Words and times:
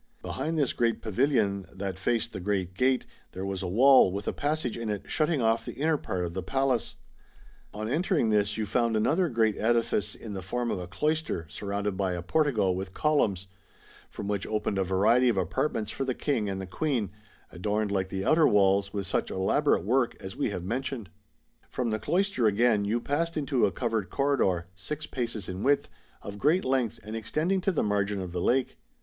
Behind 0.23 0.57
this 0.57 0.73
great 0.73 0.99
Pavilion 0.99 1.67
that 1.71 1.95
faced 1.99 2.33
the 2.33 2.39
great 2.39 2.73
gate, 2.73 3.05
there 3.33 3.45
was 3.45 3.61
a 3.61 3.67
wall 3.67 4.11
with 4.11 4.27
a 4.27 4.33
passage 4.33 4.75
in 4.75 4.89
it 4.89 5.03
shutting 5.07 5.43
off 5.43 5.63
the 5.63 5.75
inner 5.75 5.95
part 5.97 6.25
of 6.25 6.33
the 6.33 6.41
Palace, 6.41 6.95
On 7.71 7.85
Fanfur, 7.85 7.85
in 7.85 7.85
Ramusio. 7.85 7.85
1 7.85 7.85
64 7.85 7.85
MARCO 7.85 7.85
POLO. 7.85 7.85
Book 7.85 7.87
II. 7.87 7.95
entering 7.95 8.29
tliis 8.31 8.57
you 8.57 8.65
found 8.65 8.97
another 8.97 9.29
great 9.29 9.57
edifice 9.59 10.15
in 10.15 10.33
the 10.33 10.41
form 10.41 10.71
of 10.71 10.79
a 10.79 10.87
cloister 10.87 11.45
surrounded 11.49 11.95
by 11.97 12.13
a 12.13 12.23
portico 12.23 12.71
with 12.71 12.95
columns, 12.95 13.45
from 14.09 14.27
which 14.27 14.47
opened 14.47 14.79
a 14.79 14.83
variety 14.83 15.29
of 15.29 15.37
apartments 15.37 15.91
for 15.91 16.03
the 16.03 16.15
King 16.15 16.49
and 16.49 16.59
the 16.59 16.65
Queen, 16.65 17.11
adorned 17.51 17.91
like 17.91 18.09
the 18.09 18.25
outer 18.25 18.47
walls 18.47 18.91
with 18.91 19.05
such 19.05 19.29
elaborate 19.29 19.83
work 19.85 20.15
as 20.19 20.35
we 20.35 20.49
have 20.49 20.63
mentioned. 20.63 21.11
From 21.69 21.91
the 21.91 21.99
cloister 21.99 22.47
again 22.47 22.85
you 22.85 22.99
passed 22.99 23.37
into 23.37 23.67
a 23.67 23.71
covered 23.71 24.09
corridor, 24.09 24.65
six 24.73 25.05
paces 25.05 25.47
in 25.47 25.61
width, 25.61 25.89
of 26.23 26.39
great 26.39 26.65
length, 26.65 26.99
and 27.03 27.15
extending 27.15 27.61
to 27.61 27.71
the 27.71 27.83
margin 27.83 28.19
of 28.19 28.31
the 28.31 28.41
lake. 28.41 28.79